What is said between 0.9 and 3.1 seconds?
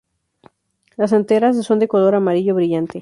Las anteras son de color amarillo brillante.